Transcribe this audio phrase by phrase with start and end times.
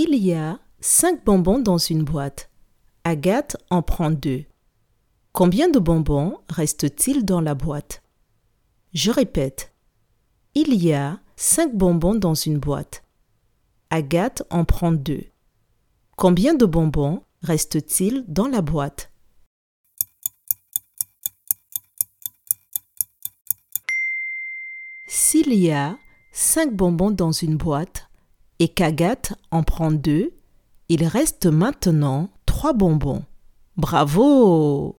[0.00, 2.50] Il y a cinq bonbons dans une boîte.
[3.02, 4.44] Agathe en prend deux.
[5.32, 8.04] Combien de bonbons reste-t-il dans la boîte?
[8.94, 9.74] Je répète.
[10.54, 13.02] Il y a cinq bonbons dans une boîte.
[13.90, 15.24] Agathe en prend deux.
[16.16, 19.10] Combien de bonbons reste-t-il dans la boîte?
[25.08, 25.98] S'il y a
[26.30, 28.07] cinq bonbons dans une boîte
[28.58, 30.32] et qu'Agathe en prend deux,
[30.88, 33.24] il reste maintenant trois bonbons.
[33.76, 34.97] Bravo